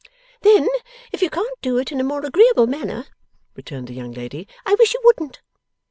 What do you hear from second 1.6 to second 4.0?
do it in a more agreeable manner,' returned the